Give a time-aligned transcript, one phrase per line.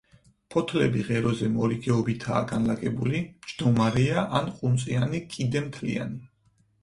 [0.53, 6.19] ფოთლები ღეროზე მორიგეობითაა განლაგებული, მჯდომარეა ან ყუნწიანი, კიდემთლიანი.